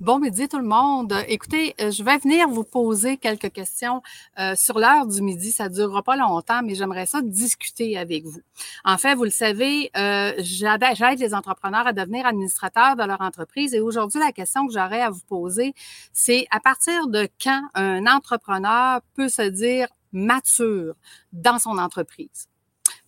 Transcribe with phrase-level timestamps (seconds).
[0.00, 1.14] Bon midi tout le monde.
[1.28, 4.00] Écoutez, euh, je vais venir vous poser quelques questions
[4.38, 5.52] euh, sur l'heure du midi.
[5.52, 8.40] Ça ne durera pas longtemps, mais j'aimerais ça discuter avec vous.
[8.82, 13.74] En fait, vous le savez, euh, j'aide les entrepreneurs à devenir administrateurs de leur entreprise.
[13.74, 15.74] Et aujourd'hui, la question que j'aurais à vous poser,
[16.14, 20.94] c'est à partir de quand un entrepreneur peut se dire mature
[21.34, 22.49] dans son entreprise?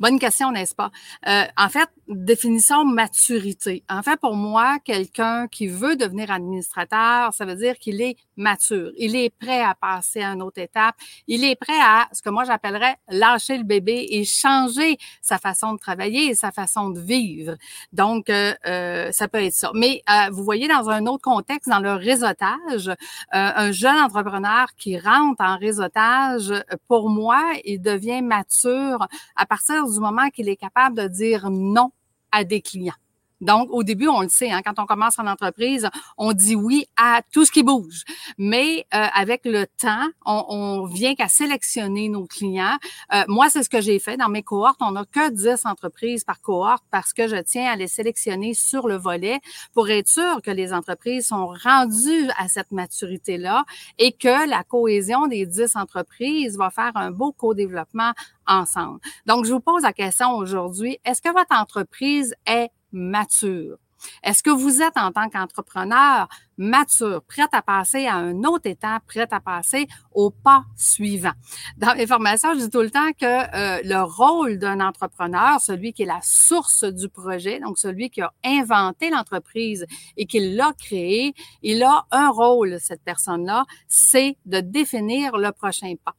[0.00, 0.90] Bonne question, n'est-ce pas?
[1.28, 3.84] Euh, en fait, définissons maturité.
[3.90, 8.92] En fait, pour moi, quelqu'un qui veut devenir administrateur, ça veut dire qu'il est mature.
[8.96, 10.94] Il est prêt à passer à une autre étape.
[11.26, 15.74] Il est prêt à ce que moi j'appellerais lâcher le bébé et changer sa façon
[15.74, 17.56] de travailler et sa façon de vivre.
[17.92, 19.70] Donc, euh, euh ça peut être ça.
[19.74, 22.90] Mais euh, vous voyez, dans un autre contexte, dans le réseautage,
[23.32, 26.54] un jeune entrepreneur qui rentre en réseautage,
[26.88, 31.92] pour moi, il devient mature à partir du moment qu'il est capable de dire non
[32.32, 32.94] à des clients.
[33.40, 36.86] Donc, au début, on le sait, hein, quand on commence en entreprise, on dit oui
[36.96, 38.04] à tout ce qui bouge.
[38.38, 42.76] Mais euh, avec le temps, on, on vient qu'à sélectionner nos clients.
[43.14, 44.80] Euh, moi, c'est ce que j'ai fait dans mes cohortes.
[44.80, 48.88] On n'a que 10 entreprises par cohorte parce que je tiens à les sélectionner sur
[48.88, 49.40] le volet
[49.72, 53.64] pour être sûr que les entreprises sont rendues à cette maturité-là
[53.98, 58.12] et que la cohésion des 10 entreprises va faire un beau co-développement
[58.46, 59.00] ensemble.
[59.26, 63.78] Donc, je vous pose la question aujourd'hui, est-ce que votre entreprise est mature?
[64.22, 69.02] Est-ce que vous êtes en tant qu'entrepreneur mature, prête à passer à un autre étape,
[69.06, 71.32] prête à passer au pas suivant?
[71.76, 75.92] Dans mes formations, je dis tout le temps que euh, le rôle d'un entrepreneur, celui
[75.92, 80.72] qui est la source du projet, donc celui qui a inventé l'entreprise et qui l'a
[80.78, 86.14] créée, il a un rôle, cette personne-là, c'est de définir le prochain pas.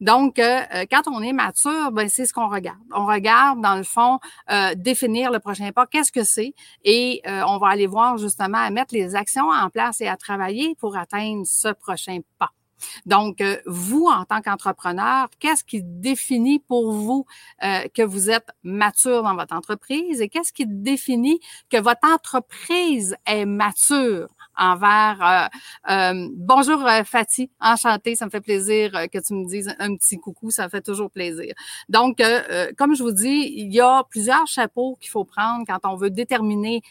[0.00, 2.78] Donc, euh, euh, quand on est mature, ben, c'est ce qu'on regarde.
[2.94, 4.18] On regarde, dans le fond,
[4.50, 8.70] euh, définir le prochain pas, qu'est-ce que c'est, et on va aller voir justement à
[8.70, 12.50] mettre les actions en place et à travailler pour atteindre ce prochain pas.
[13.06, 17.26] Donc, vous, en tant qu'entrepreneur, qu'est-ce qui définit pour vous
[17.60, 23.46] que vous êtes mature dans votre entreprise et qu'est-ce qui définit que votre entreprise est
[23.46, 24.28] mature?
[24.58, 25.48] Envers.
[25.88, 29.94] Euh, euh, bonjour euh, Fatih, enchantée, ça me fait plaisir que tu me dises un
[29.96, 31.54] petit coucou, ça fait toujours plaisir.
[31.88, 32.20] Donc,
[32.76, 36.10] comme je vous dis, il y a plusieurs chapeaux qu'il faut prendre quand on veut
[36.10, 36.82] déterminer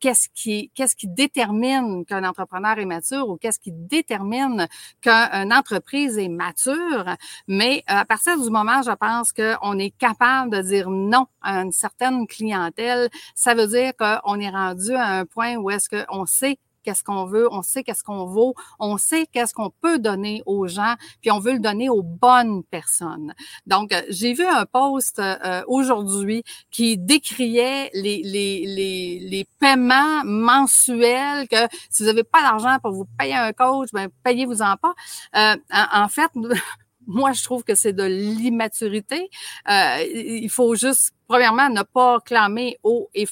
[0.00, 4.66] qu'est-ce qui qu'est-ce qui détermine qu'un entrepreneur est mature ou qu'est-ce qui détermine
[5.00, 7.04] qu'une entreprise est mature.
[7.46, 11.72] Mais à partir du moment, je pense qu'on est capable de dire non à une
[11.72, 16.58] certaine clientèle, ça veut dire qu'on est rendu à un point où est-ce qu'on sait
[16.82, 20.66] qu'est-ce qu'on veut, on sait qu'est-ce qu'on vaut, on sait qu'est-ce qu'on peut donner aux
[20.66, 23.34] gens, puis on veut le donner aux bonnes personnes.
[23.66, 30.24] Donc, euh, j'ai vu un post euh, aujourd'hui qui décriait les, les, les, les, paiements
[30.24, 34.94] mensuels, que si vous n'avez pas d'argent pour vous payer un coach, ben payez-vous-en pas.
[35.36, 36.30] Euh, en, fait,
[37.06, 39.30] moi, je trouve que c'est de l'immaturité.
[39.68, 43.26] il faut juste premièrement, ne pas clamer haut et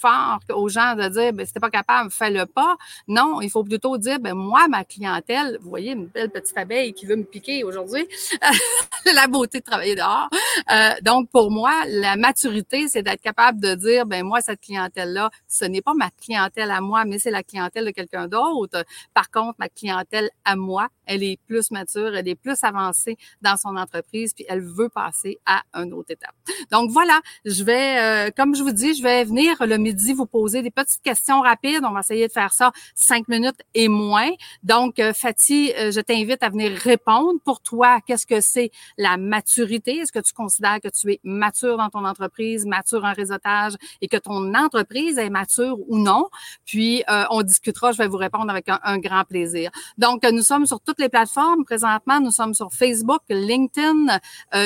[0.54, 2.78] aux gens de dire, ben, si pas capable, fais-le pas.
[3.06, 6.94] Non, il faut plutôt dire, ben, moi, ma clientèle, vous voyez une belle petite abeille
[6.94, 8.08] qui veut me piquer aujourd'hui,
[9.14, 10.30] la beauté de travailler dehors.
[10.70, 15.28] Euh, donc, pour moi, la maturité, c'est d'être capable de dire, ben, moi, cette clientèle-là,
[15.46, 18.82] ce n'est pas ma clientèle à moi, mais c'est la clientèle de quelqu'un d'autre.
[19.12, 23.58] Par contre, ma clientèle à moi, elle est plus mature, elle est plus avancée dans
[23.58, 26.34] son entreprise, puis elle veut passer à une autre étape.
[26.70, 30.26] Donc, voilà, je vais euh, comme je vous dis, je vais venir le midi vous
[30.26, 31.82] poser des petites questions rapides.
[31.84, 34.30] On va essayer de faire ça cinq minutes et moins.
[34.62, 37.40] Donc, euh, Fatih, euh, je t'invite à venir répondre.
[37.44, 39.96] Pour toi, qu'est-ce que c'est la maturité?
[39.96, 44.08] Est-ce que tu considères que tu es mature dans ton entreprise, mature en réseautage et
[44.08, 46.28] que ton entreprise est mature ou non?
[46.64, 47.92] Puis, on discutera.
[47.92, 49.70] Je vais vous répondre avec un, grand plaisir.
[49.98, 51.64] Donc, nous sommes sur toutes les plateformes.
[51.64, 54.18] Présentement, nous sommes sur Facebook, LinkedIn,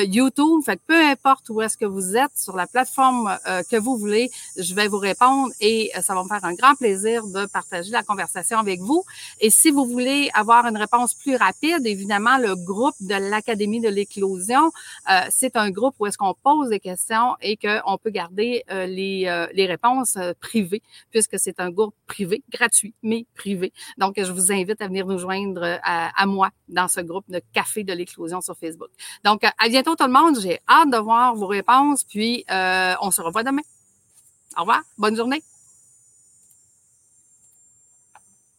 [0.03, 0.61] YouTube.
[0.65, 3.14] Fait que peu importe où est-ce que vous êtes sur la plateforme
[3.47, 6.53] euh, que vous voulez, je vais vous répondre et euh, ça va me faire un
[6.53, 9.03] grand plaisir de partager la conversation avec vous.
[9.39, 13.89] Et si vous voulez avoir une réponse plus rapide, évidemment, le groupe de l'Académie de
[13.89, 14.71] l'éclosion,
[15.11, 19.47] euh, c'est un groupe où est-ce qu'on pose des questions et qu'on peut garder les,
[19.53, 23.71] les réponses privées puisque c'est un groupe privé, gratuit, mais privé.
[23.97, 27.41] Donc, je vous invite à venir nous joindre à, à moi dans ce groupe de
[27.53, 28.89] Café de l'éclosion sur Facebook.
[29.23, 30.39] Donc, à bientôt tout le monde.
[30.39, 32.03] J'ai hâte de voir vos réponses.
[32.03, 32.45] Puis,
[33.01, 33.61] on se revoit demain.
[34.57, 34.81] Au revoir.
[34.97, 35.43] Bonne journée.